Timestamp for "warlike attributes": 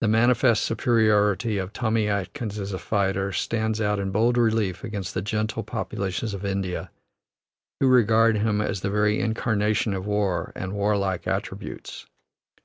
10.72-12.06